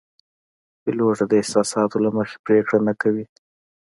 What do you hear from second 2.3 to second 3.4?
پرېکړه نه کوي.